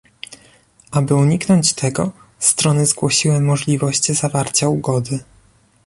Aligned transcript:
Aby 0.91 1.13
uniknąć 1.15 1.73
tego, 1.73 2.11
strony 2.39 2.85
zgłosiły 2.85 3.41
możliwość 3.41 4.11
zawarcia 4.11 4.67
ugody 4.67 5.19